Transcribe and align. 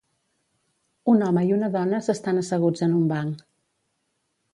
Un 1.11 1.19
home 1.25 1.43
i 1.49 1.53
una 1.57 1.69
dona 1.75 1.99
s'estan 2.05 2.39
asseguts 2.45 2.85
en 2.87 2.97
un 3.01 3.05
banc. 3.13 3.45